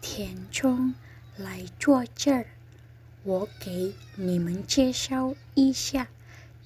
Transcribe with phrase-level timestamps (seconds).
[0.00, 0.94] 田中
[1.36, 2.46] 来坐这儿，
[3.22, 6.08] 我给你们介绍一下，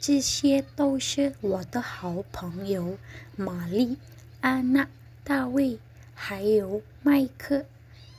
[0.00, 2.96] 这些都是我的好朋友
[3.36, 3.98] 玛丽、
[4.40, 4.88] 安娜、
[5.24, 5.78] 大卫，
[6.14, 7.64] 还有麦克。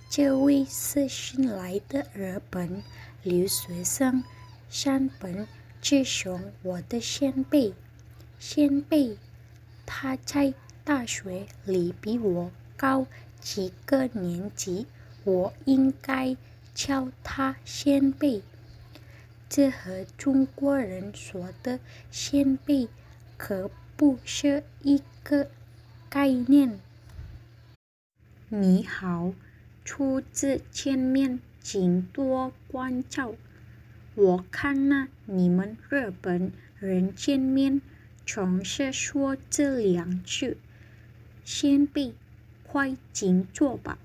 [0.10, 2.84] 这位是新来的日本
[3.24, 4.24] 留学生，
[4.70, 5.47] 山本
[5.82, 7.74] 志雄，我的先辈。
[8.38, 9.18] 先辈，
[9.86, 10.54] 他在
[10.84, 13.08] 大学里比我高
[13.40, 14.86] 几个年级。
[15.26, 16.38] 我应该
[16.75, 18.43] 叫他先辈，
[19.49, 21.79] 这和中国人说的
[22.11, 22.88] 先辈
[23.35, 25.49] 可不是一个
[26.09, 26.80] 概念。
[28.49, 29.33] 你好，
[29.83, 33.33] 初次见面，请多关照。
[34.13, 37.81] 我看呐，你们日本人见面
[38.27, 40.57] 总是说这两句
[41.44, 42.13] ：“先辈，
[42.63, 43.97] 快请坐吧。”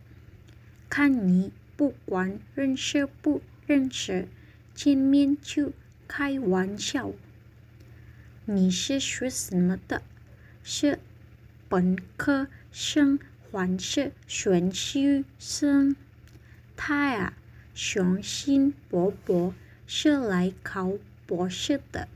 [0.91, 4.27] 看你不管认识不认识，
[4.75, 5.73] 见面就
[6.09, 7.12] 开玩笑。
[8.45, 10.03] 你是学什么的？
[10.64, 10.98] 是
[11.69, 13.20] 本科生
[13.51, 15.95] 还是选修生？
[16.77, 17.34] 他呀，
[17.73, 19.53] 雄心勃勃，
[19.86, 20.92] 是来考
[21.25, 22.09] 博士的。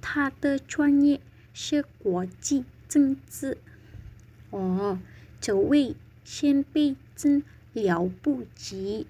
[0.00, 1.20] 他的专业
[1.52, 3.58] 是国际政治。
[4.48, 4.98] 哦，
[5.42, 5.94] 这位
[6.24, 7.44] 先辈真。
[7.72, 9.06] 了不起！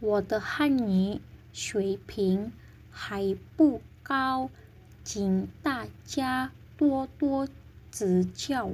[0.00, 1.20] 我的汉语
[1.52, 2.52] 水平
[2.90, 4.50] 还不高，
[5.04, 7.48] 请大家多多
[7.90, 8.70] 指教。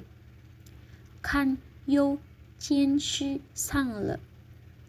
[1.21, 2.19] 看，又
[2.59, 4.21] 谦虚上了，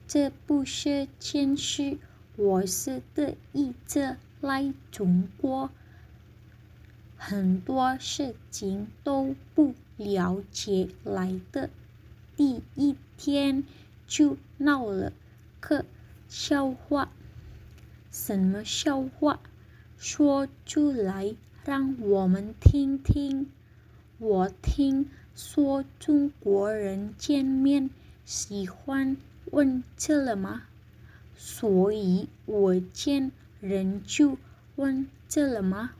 [0.07, 1.99] 这不是谦虚，
[2.37, 5.69] 我是得意这来中国，
[7.17, 11.69] 很多事情都不了解来的。
[12.39, 13.65] 第一天
[14.07, 15.11] 就闹了
[15.59, 15.83] 个
[16.29, 17.09] 笑话，
[18.11, 19.41] 什么笑话？
[19.97, 21.35] 说出来
[21.65, 23.51] 让我们听听。
[24.19, 27.89] 我听说中国人见面
[28.23, 29.17] 喜欢
[29.51, 30.63] 问这了吗？
[31.35, 34.37] 所以我见人就
[34.77, 35.91] 问这了吗？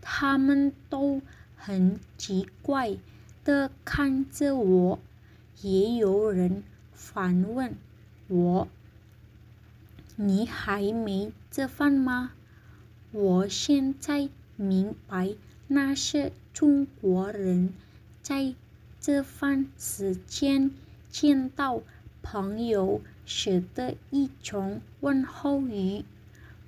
[0.00, 1.22] 他们都
[1.56, 2.98] 很奇怪
[3.44, 4.98] 的看着我。
[5.62, 6.62] 也有人
[6.92, 7.76] 反问
[8.28, 8.68] 我
[10.16, 12.32] ：“你还没吃饭吗？”
[13.12, 15.34] 我现在明白，
[15.66, 17.74] 那是中国人
[18.22, 18.54] 在
[19.00, 20.70] 吃饭时间
[21.10, 21.82] 见到
[22.22, 26.04] 朋友时的一种问候语，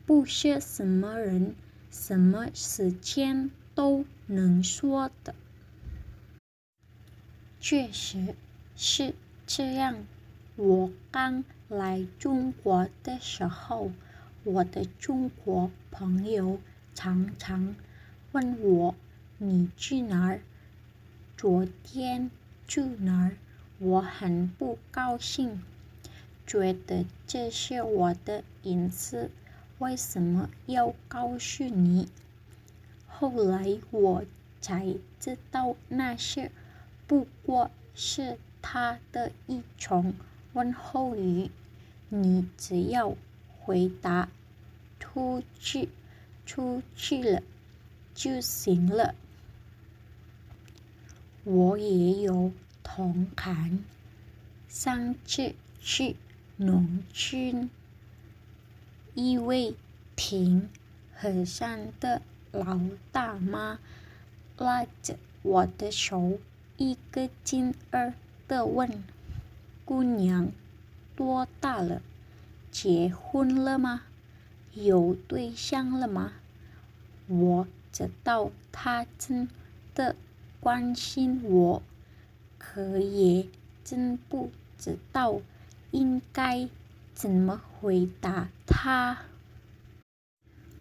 [0.04, 1.54] 不是什么人、
[1.91, 5.34] 什么时间都能说的。
[7.60, 8.34] 确实。
[8.84, 9.15] 是
[9.47, 10.04] 这样，
[10.56, 13.93] 我刚来中国的时候，
[14.43, 16.59] 我的中国朋友
[16.92, 17.76] 常常
[18.32, 18.97] 问我
[19.38, 20.41] ：“你去哪儿？
[21.37, 22.28] 昨天
[22.66, 23.37] 去哪儿？”
[23.78, 25.62] 我很不高兴，
[26.44, 29.31] 觉得这是我的隐私，
[29.78, 32.09] 为什么要告诉你？
[33.06, 34.25] 后来我
[34.60, 36.50] 才知道，那是
[37.06, 38.38] 不过是。
[38.62, 40.14] 他的一种
[40.54, 41.50] 问候语，
[42.08, 43.14] 你只要
[43.58, 44.30] 回答
[44.98, 45.88] “出去
[46.46, 47.42] ”“出去了”
[48.14, 49.14] 就行了。
[51.44, 52.52] 我也有
[52.82, 53.84] 同感。
[54.68, 56.16] 上次去
[56.56, 57.68] 农村，
[59.14, 59.74] 一位
[60.16, 60.70] 挺
[61.14, 62.80] 和善的老
[63.10, 63.78] 大妈
[64.56, 66.38] 拉着我的手，
[66.76, 68.14] 一个劲儿。
[68.52, 69.02] 的问
[69.86, 70.52] ：“姑娘
[71.16, 72.02] 多大了？
[72.70, 74.02] 结婚了吗？
[74.74, 76.34] 有对象了吗？”
[77.28, 79.48] 我知道他真
[79.94, 80.14] 的
[80.60, 81.82] 关心我，
[82.58, 83.48] 可也
[83.82, 85.41] 真不知道
[85.91, 86.68] 应该
[87.15, 89.22] 怎么回答他。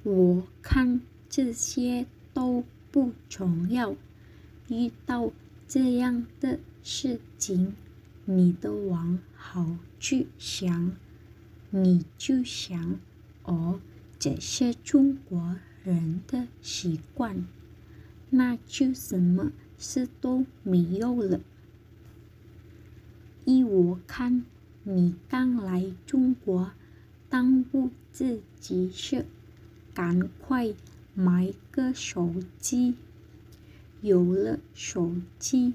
[0.04, 1.00] 我看
[1.30, 3.96] 这些都不重要，
[4.68, 5.32] 遇到
[5.70, 6.60] 这样的。
[6.84, 7.74] 事情，
[8.26, 10.92] 你的往好去想，
[11.70, 13.00] 你就想，
[13.44, 13.80] 哦，
[14.20, 17.46] 这是中国人的习惯，
[18.30, 21.42] 那就什么事都没有了。
[23.46, 24.46] 依我看，
[24.84, 26.72] 你刚来中国，
[27.30, 29.26] 当务之急是
[29.94, 30.74] 赶快
[31.14, 32.96] 买个手机，
[34.02, 35.74] 有了手机。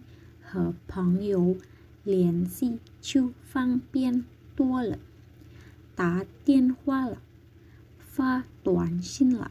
[0.49, 1.57] 和朋友
[2.05, 4.99] 联系就方便多了，
[5.97, 7.21] 打电话了，
[7.99, 9.51] 发短信了，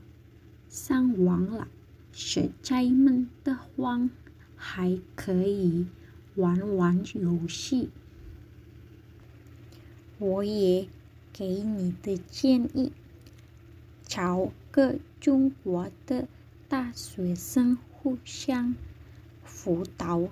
[0.69, 1.67] 上网了，
[2.13, 4.09] 实在闷得慌，
[4.55, 5.85] 还可以
[6.35, 7.89] 玩玩游戏。
[10.17, 10.87] 我也
[11.33, 12.93] 给你的建议，
[14.07, 16.29] 找个中国的
[16.69, 18.75] 大学生互相
[19.43, 20.29] 辅导，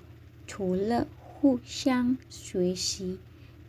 [0.55, 1.07] 除了。
[1.41, 3.17] 互相学习，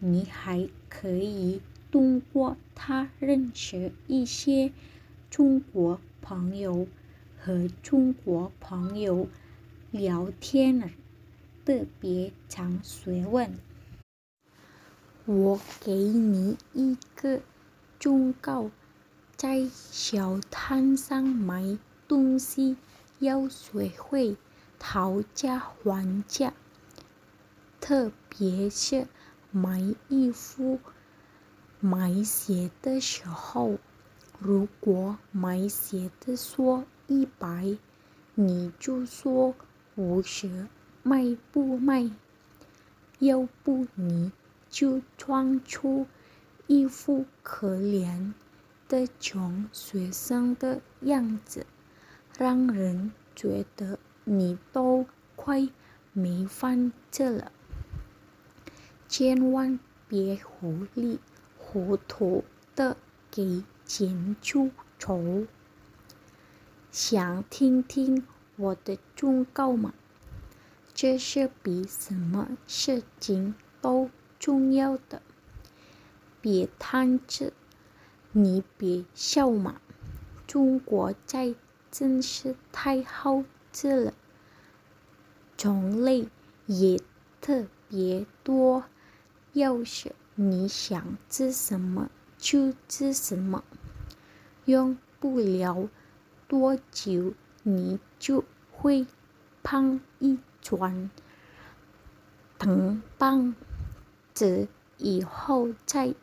[0.01, 4.71] 你还可以通过他认识一些
[5.31, 6.87] 中国朋友，
[7.41, 9.29] 和中国朋友
[9.91, 10.91] 聊天儿，
[11.65, 13.59] 特别长学问。
[15.25, 17.41] 我给你一个
[17.99, 18.71] 忠告，
[19.37, 22.77] 在小摊上买东西
[23.21, 24.37] 要学会
[24.79, 26.53] 讨价还价。
[27.87, 29.07] 特别是
[29.51, 29.79] 买
[30.09, 30.81] 衣服、
[31.81, 33.77] 买鞋的时候，
[34.39, 37.77] 如果买鞋的说一百，
[38.35, 39.55] 你就说
[39.97, 40.67] 五十，
[41.03, 42.11] 卖不卖？
[43.19, 44.33] 要不你
[44.71, 46.07] 就装出
[46.67, 48.33] 一副可怜
[48.89, 51.67] 的穷学生的样子，
[52.39, 55.05] 让人觉得你都
[55.37, 55.69] 快
[56.15, 57.53] 没饭吃了。
[59.17, 59.79] 千万
[60.09, 61.21] 别糊里
[61.57, 62.43] 糊涂
[62.75, 62.97] 的
[63.31, 65.47] 给钱出丑。
[66.91, 68.27] 想听听
[68.57, 69.95] 我的忠告吗？
[70.93, 75.23] 这是比什么事情都重要的。
[76.41, 77.53] 别贪吃，
[78.33, 79.81] 你别笑嘛。
[80.49, 81.55] 中国菜
[81.93, 84.13] 真是太好吃了，
[85.57, 86.27] 种类
[86.67, 86.99] 也
[87.41, 88.83] 特别多。
[89.55, 93.63] 要是你想吃什么就吃什么，
[94.65, 95.89] 用不了
[96.49, 99.07] 多久你就会
[99.63, 101.09] 胖一圈。
[102.59, 103.55] 等棒
[104.33, 104.67] 子
[104.99, 106.15] 以后再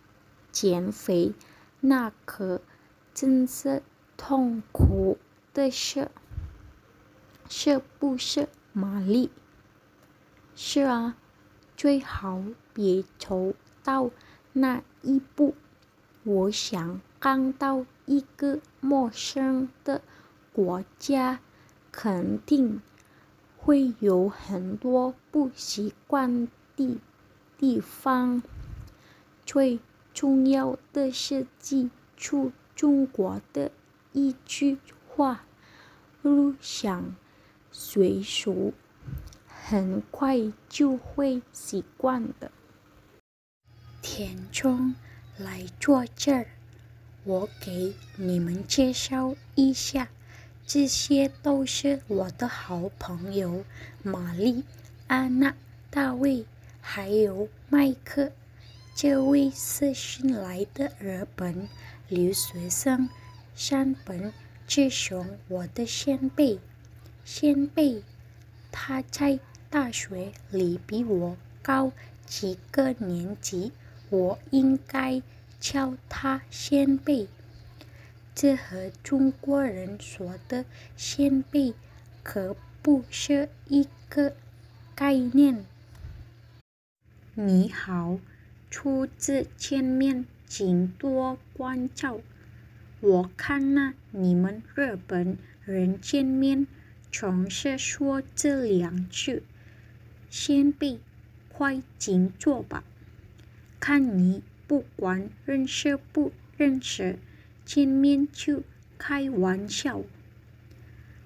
[0.51, 1.33] 减肥，
[1.79, 2.61] 那可
[3.13, 3.81] 真是
[4.17, 5.17] 痛苦
[5.53, 6.11] 的事，
[7.49, 9.31] 是不是，玛丽？
[10.53, 11.15] 是啊。
[11.77, 12.43] 最好
[12.73, 13.53] 别走
[13.83, 14.11] 到
[14.53, 15.55] 那一步。
[16.23, 20.01] 我想刚到一个陌生的
[20.53, 21.39] 国家，
[21.91, 22.81] 肯定
[23.57, 26.99] 会有很多不习惯的
[27.57, 28.43] 地方。
[29.45, 29.79] 最
[30.13, 33.71] 重要的是记住中国的
[34.13, 34.77] 一句
[35.07, 35.43] 话：
[36.21, 37.15] 入乡
[37.71, 38.73] 随俗。
[39.63, 42.51] 很快就会习惯的。
[44.21, 44.93] 田中，
[45.35, 46.45] 来坐这儿，
[47.23, 50.09] 我给你们介绍一下，
[50.67, 53.65] 这些都是我的好朋友
[54.03, 54.63] 玛丽、
[55.07, 55.55] 安娜、
[55.89, 56.45] 大卫，
[56.79, 58.31] 还有麦克。
[58.93, 61.67] 这位是新来的日本
[62.07, 63.09] 留学生，
[63.55, 64.31] 山本
[64.67, 66.59] 志雄，我的先辈。
[67.25, 68.03] 先辈，
[68.71, 69.39] 他在。
[69.71, 71.93] 大学里比我高
[72.25, 73.71] 几个年级，
[74.11, 75.23] 我应该
[75.61, 77.27] 敲他先辈。
[78.35, 80.65] 这和中国人说的
[80.97, 81.73] 先辈
[82.21, 84.35] 可不是一个
[84.93, 85.65] 概念。
[87.35, 88.19] 你好，
[88.69, 92.19] 初次见面，请多关照。
[92.99, 96.67] 我看呐，你们日本人见面
[97.11, 99.43] 总是说这两句。
[100.29, 100.99] 先辈，
[101.47, 102.83] 快请坐吧。
[103.81, 107.17] 看你不管认识不认识，
[107.65, 108.61] 见面就
[108.99, 110.03] 开玩笑。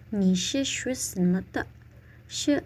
[0.10, 1.68] 你是学什么的？
[2.30, 2.64] 是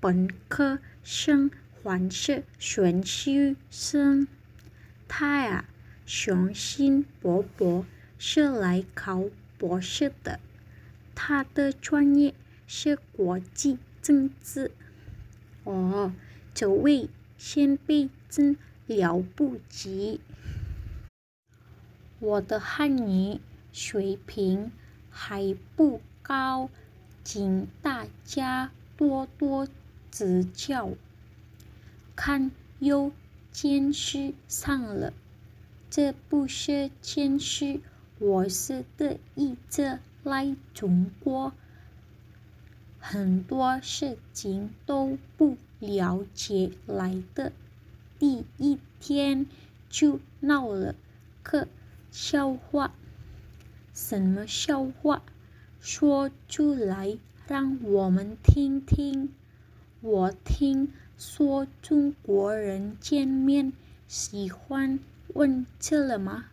[0.00, 4.26] 本科生还是选修生？
[5.06, 5.66] 他呀，
[6.04, 7.84] 雄心勃勃，
[8.18, 9.22] 是来考
[9.56, 10.40] 博士的。
[11.14, 12.34] 他的专业
[12.66, 14.72] 是国际政治。
[15.62, 16.12] 哦，
[16.52, 20.20] 这位先辈真了不起！
[22.18, 23.40] 我的汉语
[23.72, 24.70] 水平
[25.10, 26.70] 还不高，
[27.24, 29.66] 请大家多多
[30.10, 30.90] 指教。
[32.14, 33.12] 看，又
[33.52, 35.12] 谦虚上了，
[35.90, 37.80] 这不是谦虚，
[38.18, 41.52] 我是特意这来中国。
[43.00, 47.52] 很多事情都不了解来的。
[48.22, 49.46] 第一天
[49.90, 50.94] 就闹了
[51.42, 51.66] 个
[52.12, 52.94] 笑话。
[53.92, 55.22] 什么笑话？
[55.80, 59.30] 说出来让我们听听。
[60.00, 63.72] 我听说中国人见面
[64.06, 65.00] 喜欢
[65.34, 66.44] 问这了吗？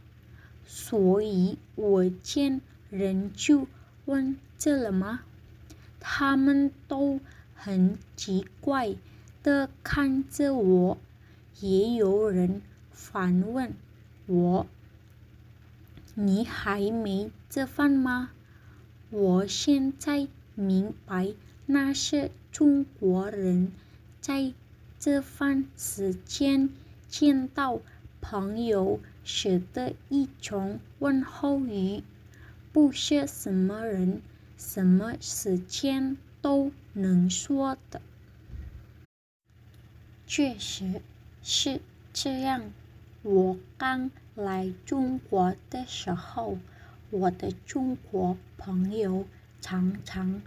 [0.65, 3.67] 所以我见人就
[4.05, 5.19] 问这了吗？
[5.99, 7.19] 他们都
[7.53, 8.95] 很奇怪
[9.43, 10.97] 的看着我，
[11.61, 12.61] 也有人
[12.91, 13.73] 反问
[14.25, 14.67] 我
[16.15, 18.31] ：“你还没吃饭吗？”
[19.11, 21.33] 我现在明白，
[21.65, 23.71] 那些中国人
[24.21, 24.53] 在
[24.99, 26.69] 这饭时间
[27.07, 27.79] 见到
[28.21, 32.03] 朋友时的一种问候语，
[32.71, 34.21] 不是什么人、
[34.57, 38.01] 什么时间都能说的。
[40.27, 41.01] 确实
[41.51, 41.81] 是
[42.13, 42.71] 这样。
[43.23, 46.59] 我刚来中国的时候。
[47.09, 49.25] 我的中国朋友
[49.61, 50.43] 常常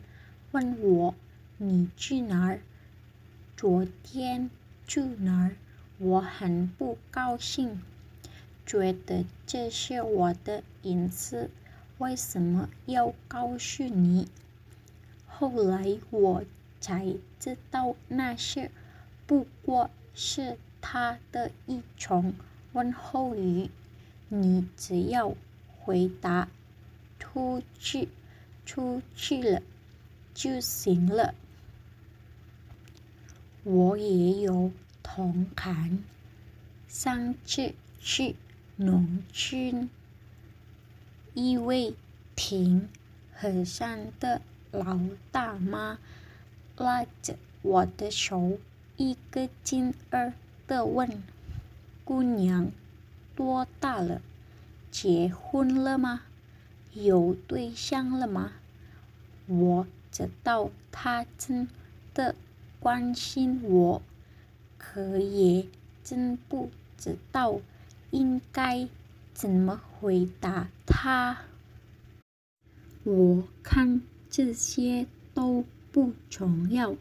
[0.52, 1.12] 问我
[1.58, 2.60] ：“你去哪儿？
[3.56, 4.48] 昨天
[4.86, 5.56] 去哪儿？”
[5.98, 7.82] 我很不高兴，
[8.64, 11.50] 觉得这是我的隐私，
[11.98, 14.28] 为什么要告诉你？
[15.26, 16.44] 后来我
[16.80, 18.70] 才知道，那是
[19.26, 22.34] 不过是他的一种
[22.74, 23.70] 问候语。
[24.28, 25.34] 你只要。
[25.84, 26.48] 回答：
[27.18, 28.08] 出去，
[28.64, 29.62] 出去了
[30.32, 31.34] 就行了。
[33.64, 34.70] 我也有
[35.02, 36.04] 同感。
[36.86, 38.36] 上次去
[38.76, 39.90] 农村，
[41.34, 41.96] 一位
[42.36, 42.88] 挺
[43.34, 45.00] 和善的老
[45.32, 45.98] 大妈
[46.76, 48.56] 拉着我的手，
[48.96, 50.34] 一个劲儿
[50.72, 51.22] 的问
[52.02, 52.72] ：“姑娘
[53.36, 54.22] 多大了？”
[54.90, 56.22] 结婚了吗？
[56.94, 58.52] 有对象了吗？
[59.46, 61.68] 我知道他真
[62.14, 62.34] 的
[62.80, 64.00] 关心我，
[64.78, 65.68] 可也
[66.02, 67.60] 真不知道
[68.10, 68.88] 应该
[69.34, 71.42] 怎么回答他。
[73.04, 74.00] 我看
[74.30, 76.96] 这些都不重要。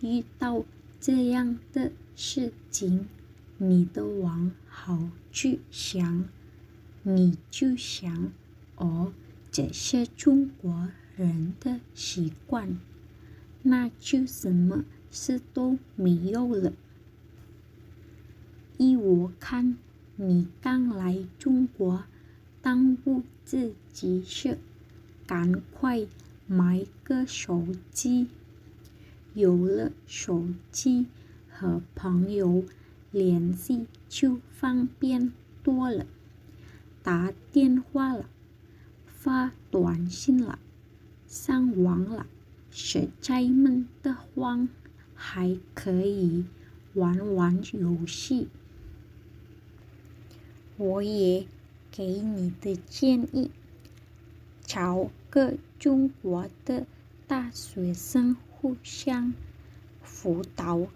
[0.00, 0.64] 遇到
[1.00, 3.06] 这样的事情，
[3.58, 6.24] 你都往好去想。
[7.02, 8.32] 你就想，
[8.76, 9.12] 哦，
[9.50, 12.78] 这是中国人的习惯，
[13.62, 16.72] 那就什么事都没有了。
[18.78, 19.76] 依我看，
[20.16, 22.04] 你刚来中国，
[22.62, 24.58] 耽误自己事
[25.26, 26.06] 赶快
[26.46, 28.28] 买个手机，
[29.34, 31.06] 有了手机，
[31.56, 32.64] 和朋友
[33.12, 35.32] 联系就方便
[35.62, 36.04] 多了。
[37.04, 38.28] 打电话了，
[39.06, 40.58] 发短信了，
[41.28, 42.26] 上网了，
[42.70, 44.68] 实在闷得慌，
[45.14, 46.44] 还可以
[46.94, 48.48] 玩玩游戏。
[50.76, 51.46] 我也
[51.92, 53.52] 给你的建议，
[54.62, 56.84] 找个中国的
[57.28, 59.34] 大学生互相
[60.02, 60.88] 辅导，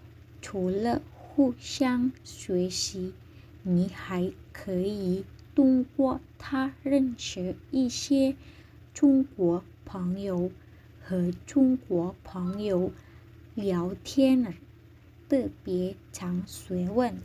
[0.51, 3.13] 除了互相学习，
[3.63, 5.27] 你还可以。
[5.55, 8.35] 通过他认识一些
[8.95, 10.51] 中国朋友，
[11.05, 12.93] 和中国朋友
[13.55, 14.55] 聊天儿，
[15.29, 17.21] 特别长学问。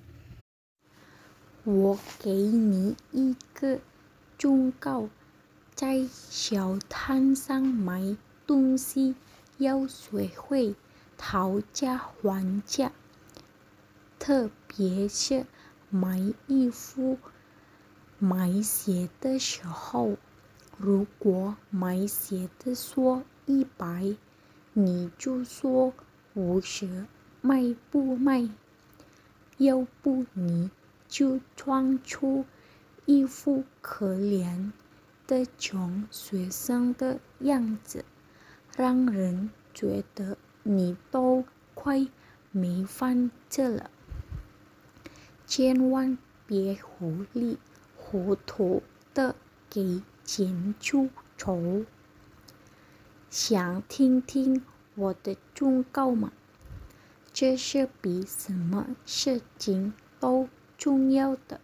[1.63, 3.79] 我给你一个
[4.37, 5.07] 忠告：
[5.73, 9.15] 在小摊上买东西
[9.59, 10.75] 要学会
[11.17, 12.91] 讨价还价，
[14.23, 15.45] 特别是
[15.89, 17.17] 买衣服。
[18.19, 20.15] 买鞋的时候，
[20.77, 24.15] 如果买鞋的说一百，
[24.71, 25.93] 你就说
[26.35, 27.05] 五十，
[27.41, 28.47] 卖不卖？
[29.57, 30.71] 要不你
[31.09, 32.45] 就装出
[33.05, 34.71] 一副可怜
[35.27, 38.05] 的穷学生的样子，
[38.77, 42.07] 让人觉得你都快
[42.51, 43.89] 没饭吃了。
[45.55, 46.17] 千万
[46.47, 47.59] 别糊里。
[47.95, 48.81] 糊涂
[49.13, 49.35] 的
[49.69, 51.85] 给钱出丑，
[53.29, 56.31] 想听听我的忠告吗？
[57.31, 61.61] 这是比什么事情都重要的。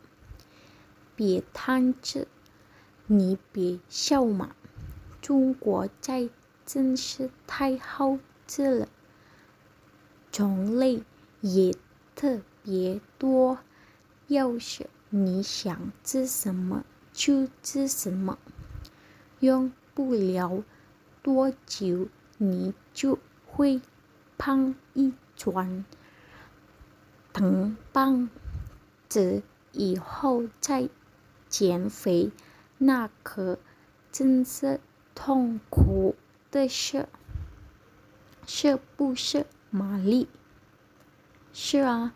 [1.15, 2.27] 别贪吃，
[3.07, 4.55] 你别笑嘛。
[5.19, 6.29] 中国菜
[6.63, 8.87] 真是太好吃了，
[10.31, 11.01] 种类
[11.41, 11.73] 也
[12.15, 12.39] 特。
[12.61, 13.57] 别多。
[14.29, 18.37] 要是你想吃什么就吃什么，
[19.39, 20.63] 用不了
[21.23, 22.07] 多久
[22.37, 23.17] 你就
[23.47, 23.81] 会
[24.37, 25.83] 胖一圈。
[27.33, 28.29] 等棒
[29.07, 30.89] 子以后再
[31.47, 32.31] 减肥，
[32.77, 33.57] 那可
[34.11, 34.79] 真是
[35.15, 36.15] 痛苦
[36.51, 37.07] 的事，
[38.45, 40.27] 是不是，玛丽？
[41.51, 42.13] 是啊，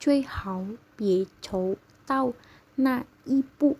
[0.00, 0.66] 最好
[0.96, 2.32] 别走到
[2.74, 3.76] 那一步。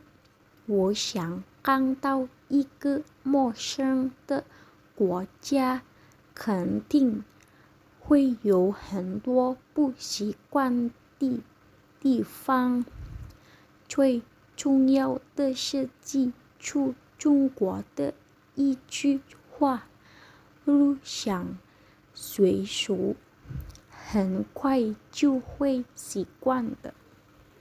[0.66, 4.44] 我想刚到一个陌生的
[4.94, 5.82] 国家，
[6.34, 7.24] 肯定。
[8.06, 11.40] 会有很多不习惯的
[12.00, 12.84] 地方，
[13.88, 14.20] 最
[14.56, 18.12] 重要的是记住中国的
[18.56, 19.86] 一句话：
[20.66, 21.56] 路上
[22.12, 23.16] 随俗，
[23.88, 26.92] 很快就会习惯的。